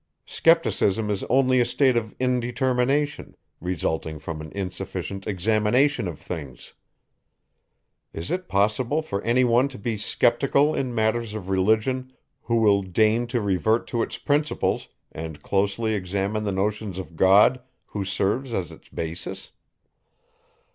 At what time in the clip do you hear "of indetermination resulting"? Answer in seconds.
1.95-4.17